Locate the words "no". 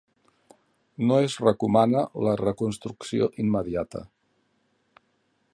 1.11-1.19